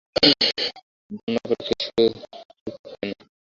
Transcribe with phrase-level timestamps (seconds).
[1.11, 1.85] দোমনা করে খেয়ে
[1.85, 3.25] সুখ হয় না।